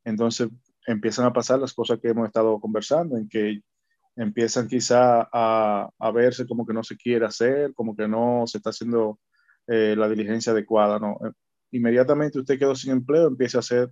entonces 0.05 0.49
empiezan 0.87 1.27
a 1.27 1.33
pasar 1.33 1.59
las 1.59 1.73
cosas 1.73 1.99
que 2.01 2.09
hemos 2.09 2.27
estado 2.27 2.61
conversando, 2.61 3.17
en 3.17 3.29
que 3.29 3.61
empiezan 4.17 4.69
quizá 4.69 5.29
a, 5.33 6.11
verse 6.13 6.47
como 6.47 6.67
que 6.67 6.73
no 6.73 6.83
se 6.83 6.97
quiere 6.97 7.27
hacer, 7.27 7.73
como 7.75 7.97
que 7.97 8.07
no 8.07 8.45
se 8.47 8.59
está 8.59 8.71
haciendo 8.71 9.19
eh, 9.67 9.95
la 9.97 10.09
diligencia 10.09 10.53
adecuada, 10.53 10.99
¿no? 10.99 11.19
Inmediatamente 11.73 12.39
usted 12.39 12.59
quedó 12.59 12.75
sin 12.75 12.93
empleo, 12.93 13.27
empieza 13.27 13.59
a 13.59 13.61
hacer 13.61 13.91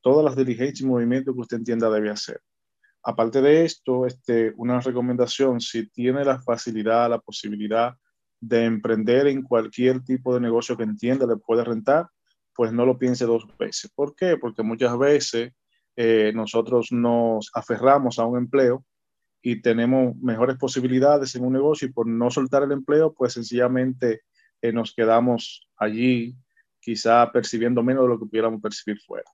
todas 0.00 0.24
las 0.24 0.36
diligencias 0.36 0.80
y 0.80 0.86
movimientos 0.86 1.34
que 1.34 1.40
usted 1.40 1.58
entienda 1.58 1.90
debe 1.90 2.10
hacer. 2.10 2.40
Aparte 3.02 3.40
de 3.40 3.64
esto, 3.64 4.06
este, 4.06 4.52
una 4.56 4.80
recomendación, 4.80 5.60
si 5.60 5.88
tiene 5.88 6.24
la 6.24 6.40
facilidad, 6.42 7.08
la 7.08 7.18
posibilidad 7.18 7.94
de 8.40 8.64
emprender 8.64 9.26
en 9.26 9.42
cualquier 9.42 10.02
tipo 10.02 10.34
de 10.34 10.40
negocio 10.40 10.76
que 10.76 10.82
entienda 10.82 11.26
le 11.26 11.36
puede 11.36 11.64
rentar, 11.64 12.08
pues 12.54 12.72
no 12.72 12.84
lo 12.84 12.98
piense 12.98 13.24
dos 13.24 13.46
veces. 13.58 13.90
¿Por 13.94 14.14
qué? 14.14 14.36
Porque 14.36 14.62
muchas 14.62 14.98
veces 14.98 15.52
eh, 15.96 16.32
nosotros 16.34 16.88
nos 16.90 17.50
aferramos 17.54 18.18
a 18.18 18.26
un 18.26 18.38
empleo 18.38 18.84
y 19.42 19.62
tenemos 19.62 20.16
mejores 20.16 20.56
posibilidades 20.56 21.34
en 21.34 21.44
un 21.44 21.52
negocio 21.52 21.88
y 21.88 21.92
por 21.92 22.06
no 22.06 22.30
soltar 22.30 22.62
el 22.62 22.72
empleo, 22.72 23.14
pues 23.14 23.32
sencillamente 23.32 24.22
eh, 24.60 24.72
nos 24.72 24.94
quedamos 24.94 25.68
allí 25.76 26.36
quizá 26.80 27.30
percibiendo 27.32 27.82
menos 27.82 28.04
de 28.04 28.08
lo 28.08 28.18
que 28.18 28.26
pudiéramos 28.26 28.60
percibir 28.60 29.00
fuera. 29.00 29.30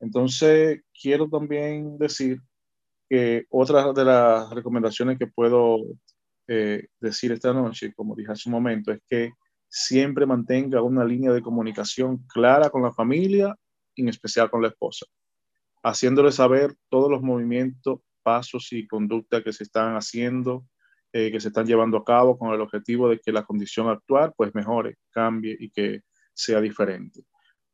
Entonces, 0.00 0.82
quiero 1.00 1.28
también 1.28 1.98
decir 1.98 2.40
que 3.08 3.46
otra 3.50 3.92
de 3.92 4.04
las 4.04 4.50
recomendaciones 4.50 5.18
que 5.18 5.26
puedo 5.26 5.78
eh, 6.46 6.88
decir 7.00 7.32
esta 7.32 7.52
noche, 7.52 7.92
como 7.94 8.14
dije 8.14 8.32
hace 8.32 8.48
un 8.48 8.54
momento, 8.54 8.92
es 8.92 9.00
que 9.08 9.32
siempre 9.68 10.26
mantenga 10.26 10.82
una 10.82 11.04
línea 11.04 11.32
de 11.32 11.42
comunicación 11.42 12.24
clara 12.26 12.70
con 12.70 12.82
la 12.82 12.92
familia, 12.92 13.54
en 13.96 14.08
especial 14.08 14.50
con 14.50 14.62
la 14.62 14.68
esposa, 14.68 15.06
haciéndole 15.82 16.32
saber 16.32 16.74
todos 16.88 17.10
los 17.10 17.22
movimientos, 17.22 18.00
pasos 18.28 18.72
y 18.72 18.86
conductas 18.86 19.42
que 19.42 19.52
se 19.52 19.64
están 19.64 19.96
haciendo, 19.96 20.66
eh, 21.12 21.30
que 21.32 21.40
se 21.40 21.48
están 21.48 21.66
llevando 21.66 21.96
a 21.98 22.04
cabo 22.04 22.38
con 22.38 22.52
el 22.52 22.60
objetivo 22.60 23.08
de 23.08 23.18
que 23.18 23.32
la 23.32 23.44
condición 23.44 23.88
actual 23.88 24.32
pues 24.36 24.54
mejore, 24.54 24.96
cambie 25.10 25.56
y 25.58 25.70
que 25.70 26.02
sea 26.34 26.60
diferente 26.60 27.24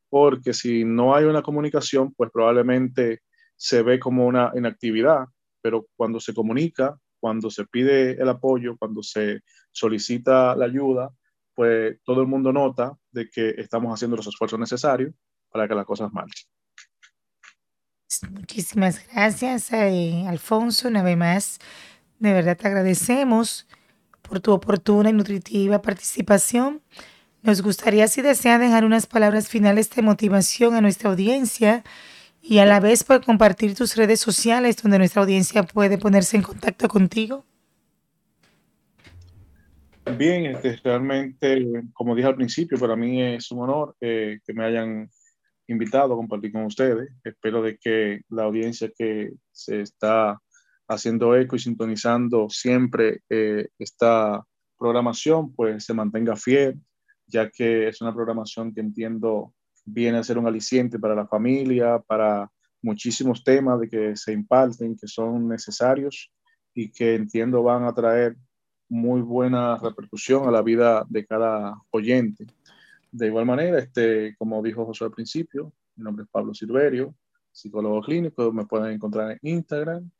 porque 0.09 0.53
si 0.53 0.85
no 0.85 1.13
hay 1.13 1.25
una 1.25 1.41
comunicación, 1.41 2.13
pues 2.13 2.31
probablemente 2.31 3.19
se 3.57 3.81
ve 3.81 3.99
como 3.99 4.25
una 4.25 4.49
inactividad, 4.55 5.25
pero 5.61 5.87
cuando 5.97 6.21
se 6.21 6.33
comunica, 6.33 6.97
cuando 7.19 7.49
se 7.49 7.65
pide 7.65 8.11
el 8.11 8.29
apoyo, 8.29 8.77
cuando 8.77 9.03
se 9.03 9.41
solicita 9.73 10.55
la 10.55 10.67
ayuda, 10.67 11.09
pues 11.53 11.97
todo 12.05 12.21
el 12.21 12.27
mundo 12.27 12.53
nota 12.53 12.97
de 13.11 13.29
que 13.29 13.55
estamos 13.57 13.93
haciendo 13.93 14.15
los 14.15 14.27
esfuerzos 14.27 14.57
necesarios 14.57 15.13
para 15.49 15.67
que 15.67 15.75
las 15.75 15.85
cosas 15.85 16.11
marchen. 16.13 16.54
Muchísimas 18.23 19.01
gracias, 19.11 19.71
eh, 19.73 20.25
Alfonso. 20.27 20.87
Una 20.87 21.03
vez 21.03 21.17
más, 21.17 21.59
de 22.19 22.33
verdad 22.33 22.57
te 22.57 22.67
agradecemos 22.67 23.67
por 24.21 24.39
tu 24.39 24.51
oportuna 24.51 25.09
y 25.09 25.13
nutritiva 25.13 25.81
participación 25.81 26.81
nos 27.45 27.61
gustaría, 27.61 28.07
si 28.07 28.23
desea, 28.23 28.57
dejar 28.57 28.85
unas 28.85 29.05
palabras 29.05 29.49
finales 29.49 29.91
de 29.91 30.01
motivación 30.01 30.73
a 30.73 30.81
nuestra 30.81 31.11
audiencia 31.11 31.83
y 32.41 32.57
a 32.57 32.65
la 32.65 32.79
vez 32.79 33.03
por 33.03 33.23
compartir 33.23 33.75
tus 33.75 33.95
redes 33.95 34.19
sociales 34.19 34.81
donde 34.81 34.97
nuestra 34.97 35.21
audiencia 35.21 35.61
puede 35.61 35.99
ponerse 35.99 36.37
en 36.37 36.41
contacto 36.41 36.87
contigo. 36.87 37.45
Bien, 40.17 40.47
este, 40.47 40.75
realmente, 40.83 41.83
como 41.93 42.15
dije 42.15 42.27
al 42.27 42.35
principio, 42.35 42.79
para 42.79 42.95
mí 42.95 43.21
es 43.21 43.51
un 43.51 43.59
honor 43.59 43.95
eh, 44.01 44.39
que 44.43 44.53
me 44.53 44.65
hayan 44.65 45.07
invitado 45.67 46.13
a 46.13 46.17
compartir 46.17 46.51
con 46.51 46.65
ustedes. 46.65 47.09
Espero 47.23 47.61
de 47.61 47.77
que 47.77 48.21
la 48.29 48.43
audiencia 48.43 48.91
que 48.97 49.31
se 49.51 49.81
está 49.81 50.39
haciendo 50.87 51.35
eco 51.35 51.55
y 51.55 51.59
sintonizando 51.59 52.47
siempre 52.49 53.21
eh, 53.29 53.67
esta 53.79 54.43
programación, 54.77 55.53
pues 55.53 55.85
se 55.85 55.93
mantenga 55.93 56.35
fiel, 56.35 56.79
ya 57.27 57.49
que 57.49 57.87
es 57.87 58.01
una 58.01 58.13
programación 58.13 58.73
que 58.73 58.81
entiendo 58.81 59.53
viene 59.85 60.17
a 60.17 60.23
ser 60.23 60.37
un 60.37 60.47
aliciente 60.47 60.99
para 60.99 61.15
la 61.15 61.27
familia, 61.27 61.99
para 61.99 62.49
muchísimos 62.81 63.43
temas 63.43 63.79
de 63.79 63.89
que 63.89 64.15
se 64.15 64.33
imparten, 64.33 64.95
que 64.95 65.07
son 65.07 65.47
necesarios 65.47 66.31
y 66.73 66.91
que 66.91 67.15
entiendo 67.15 67.63
van 67.63 67.83
a 67.83 67.93
traer 67.93 68.35
muy 68.89 69.21
buena 69.21 69.77
repercusión 69.77 70.47
a 70.47 70.51
la 70.51 70.61
vida 70.61 71.05
de 71.09 71.25
cada 71.25 71.75
oyente. 71.89 72.45
De 73.15 73.27
igual 73.27 73.45
manera, 73.45 73.79
este, 73.79 74.35
como 74.37 74.61
dijo 74.61 74.85
José 74.85 75.05
al 75.05 75.11
principio, 75.11 75.71
mi 75.95 76.03
nombre 76.03 76.23
es 76.25 76.29
Pablo 76.29 76.53
Silverio, 76.53 77.15
psicólogo 77.49 78.01
clínico, 78.01 78.51
me 78.51 78.65
pueden 78.65 78.91
encontrar 78.91 79.31
en 79.31 79.39
Instagram, 79.41 80.11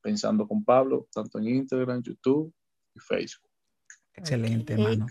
pensando 0.00 0.48
con 0.48 0.64
Pablo, 0.64 1.06
tanto 1.14 1.38
en 1.38 1.46
Instagram, 1.46 2.02
YouTube 2.02 2.52
y 2.96 2.98
Facebook. 2.98 3.48
Excelente, 4.14 4.72
hermano. 4.72 5.06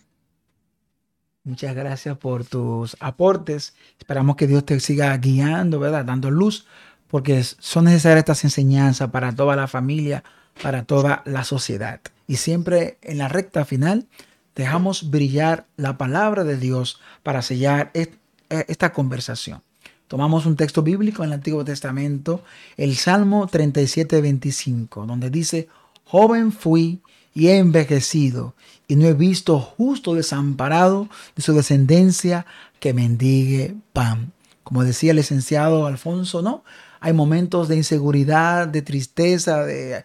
Muchas 1.45 1.73
gracias 1.73 2.17
por 2.17 2.43
tus 2.43 2.97
aportes. 2.99 3.75
Esperamos 3.97 4.35
que 4.35 4.47
Dios 4.47 4.65
te 4.65 4.77
siga 4.81 5.15
guiando, 5.15 5.79
¿verdad? 5.79 6.03
Dando 6.03 6.31
luz, 6.31 6.67
porque 7.07 7.41
son 7.43 7.85
necesarias 7.85 8.19
estas 8.19 8.43
enseñanzas 8.43 9.09
para 9.09 9.33
toda 9.33 9.55
la 9.55 9.69
familia, 9.69 10.25
para 10.61 10.83
toda 10.83 11.23
la 11.25 11.45
sociedad. 11.45 12.01
Y 12.27 12.35
siempre 12.35 12.97
en 13.01 13.19
la 13.19 13.29
recta 13.29 13.63
final 13.63 14.09
dejamos 14.55 15.09
brillar 15.09 15.67
la 15.77 15.97
palabra 15.97 16.43
de 16.43 16.57
Dios 16.57 16.99
para 17.23 17.41
sellar 17.41 17.91
e, 17.93 18.13
esta 18.49 18.93
conversación. 18.93 19.61
Tomamos 20.07 20.45
un 20.45 20.57
texto 20.57 20.83
bíblico 20.83 21.23
en 21.23 21.29
el 21.29 21.35
Antiguo 21.35 21.63
Testamento, 21.63 22.43
el 22.75 22.97
Salmo 22.97 23.47
37, 23.47 24.21
25, 24.21 25.05
donde 25.05 25.29
dice, 25.29 25.69
joven 26.03 26.51
fui 26.51 27.01
y 27.33 27.47
he 27.47 27.57
envejecido, 27.57 28.53
y 28.89 28.97
no 28.97 29.07
he 29.07 29.13
visto 29.13 29.57
justo 29.59 30.15
desamparado 30.15 31.07
de 31.35 31.41
su 31.41 31.53
descendencia 31.53 32.45
que 32.81 32.93
mendigue 32.93 33.75
pan. 33.93 34.33
Como 34.63 34.83
decía 34.83 35.11
el 35.11 35.17
licenciado 35.17 35.85
Alfonso, 35.85 36.41
¿no? 36.41 36.63
hay 37.01 37.13
momentos 37.13 37.67
de 37.67 37.77
inseguridad, 37.77 38.67
de 38.67 38.83
tristeza, 38.83 39.65
de 39.65 40.03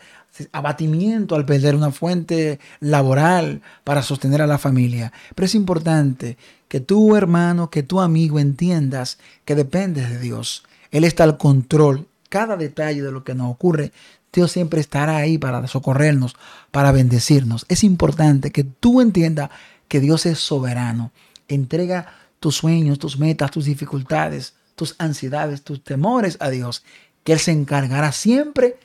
abatimiento 0.53 1.35
al 1.35 1.47
perder 1.47 1.75
una 1.75 1.91
fuente 1.91 2.59
laboral 2.81 3.63
para 3.85 4.03
sostener 4.03 4.43
a 4.43 4.47
la 4.47 4.59
familia. 4.59 5.13
Pero 5.35 5.47
es 5.47 5.55
importante 5.55 6.37
que 6.69 6.81
tu 6.81 7.17
hermano, 7.17 7.71
que 7.71 7.83
tu 7.83 8.01
amigo 8.01 8.39
entiendas 8.39 9.19
que 9.45 9.55
dependes 9.55 10.11
de 10.11 10.19
Dios. 10.19 10.65
Él 10.91 11.05
está 11.05 11.25
al 11.25 11.39
control. 11.39 12.07
Cada 12.29 12.57
detalle 12.57 13.03
de 13.03 13.13
lo 13.13 13.23
que 13.23 13.35
nos 13.35 13.51
ocurre, 13.51 13.93
Dios 14.33 14.53
siempre 14.53 14.81
estará 14.81 15.17
ahí 15.17 15.39
para 15.39 15.67
socorrernos, 15.67 16.37
para 16.71 16.93
bendecirnos. 16.93 17.65
Es 17.69 17.85
importante 17.85 18.51
que 18.51 18.65
tú 18.65 19.01
entiendas 19.01 19.51
que 19.89 20.01
Dios 20.01 20.27
es 20.27 20.39
soberano. 20.39 21.13
Entrega 21.49 22.13
tus 22.41 22.57
sueños, 22.57 22.99
tus 22.99 23.19
metas, 23.19 23.51
tus 23.51 23.65
dificultades, 23.65 24.55
tus 24.75 24.95
ansiedades, 24.99 25.63
tus 25.63 25.83
temores 25.83 26.37
a 26.41 26.51
Dios, 26.51 26.85
que 27.25 27.33
Él 27.33 27.39
se 27.39 27.53
encargará 27.53 28.13
siempre 28.13 28.67
de 28.69 28.77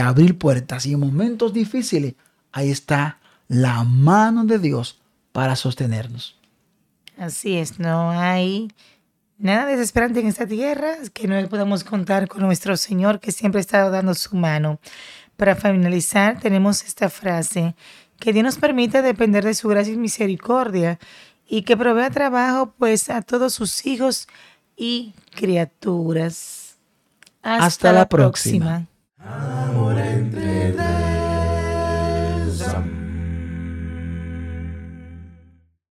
abrir 0.00 0.38
puertas. 0.38 0.86
Y 0.86 0.94
en 0.94 1.00
momentos 1.00 1.52
difíciles, 1.52 2.14
ahí 2.52 2.70
está 2.70 3.18
la 3.48 3.84
mano 3.84 4.44
de 4.44 4.58
Dios 4.58 5.00
para 5.32 5.56
sostenernos. 5.56 6.36
Así 7.18 7.56
es, 7.56 7.78
no 7.78 8.10
hay 8.10 8.72
nada 9.38 9.66
desesperante 9.66 10.20
en 10.20 10.26
esta 10.26 10.46
tierra 10.46 10.96
que 11.12 11.28
no 11.28 11.48
podamos 11.48 11.84
contar 11.84 12.28
con 12.28 12.42
nuestro 12.42 12.76
Señor 12.76 13.20
que 13.20 13.32
siempre 13.32 13.60
está 13.60 13.88
dando 13.90 14.14
su 14.14 14.36
mano. 14.36 14.80
Para 15.36 15.56
finalizar, 15.56 16.38
tenemos 16.40 16.84
esta 16.84 17.10
frase, 17.10 17.74
que 18.18 18.32
Dios 18.32 18.44
nos 18.44 18.56
permite 18.56 19.02
depender 19.02 19.44
de 19.44 19.54
su 19.54 19.68
gracia 19.68 19.92
y 19.92 19.96
misericordia 19.96 20.98
y 21.46 21.62
que 21.62 21.76
provea 21.76 22.10
trabajo 22.10 22.72
pues 22.78 23.10
a 23.10 23.22
todos 23.22 23.52
sus 23.52 23.84
hijos 23.86 24.28
y 24.76 25.14
criaturas. 25.34 26.76
Hasta, 27.42 27.92
la 27.92 28.08
próxima. 28.08 28.64
próxima. 28.64 28.93
Amor 29.26 29.98
entre 29.98 30.72
tres. 30.72 31.03